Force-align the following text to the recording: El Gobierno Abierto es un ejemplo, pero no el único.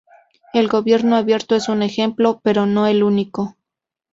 El 0.51 0.67
Gobierno 0.67 1.15
Abierto 1.15 1.53
es 1.55 1.69
un 1.69 1.83
ejemplo, 1.83 2.41
pero 2.43 2.65
no 2.65 2.87
el 2.87 3.03
único. 3.03 3.55